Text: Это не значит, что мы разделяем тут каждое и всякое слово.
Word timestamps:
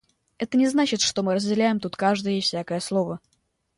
Это 0.39 0.57
не 0.57 0.65
значит, 0.65 1.01
что 1.01 1.21
мы 1.21 1.35
разделяем 1.35 1.79
тут 1.79 1.95
каждое 1.95 2.33
и 2.33 2.41
всякое 2.41 2.79
слово. 2.79 3.19